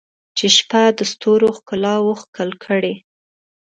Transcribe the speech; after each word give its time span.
چې 0.37 0.45
شپه 0.57 0.83
د 0.97 0.99
ستورو 1.11 1.47
ښکالو 1.57 2.09
ښکل 2.21 2.49
کړي 2.65 2.93